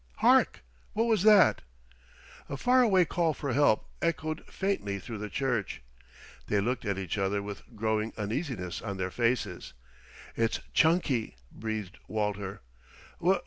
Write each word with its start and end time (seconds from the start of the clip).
Hark! 0.15 0.63
What 0.93 1.03
was 1.03 1.21
that?" 1.21 1.61
A 2.49 2.57
far 2.57 2.81
away 2.81 3.05
call 3.05 3.35
for 3.35 3.53
help 3.53 3.87
echoed 4.01 4.43
faintly 4.47 4.97
through 4.97 5.19
the 5.19 5.29
church. 5.29 5.83
They 6.47 6.59
looked 6.59 6.85
at 6.85 6.97
each 6.97 7.19
other 7.19 7.43
with 7.43 7.61
growing 7.75 8.11
uneasiness 8.17 8.81
on 8.81 8.97
their 8.97 9.11
faces. 9.11 9.73
"It's 10.35 10.59
Chunky," 10.73 11.35
breathed 11.51 11.99
Walter. 12.07 12.61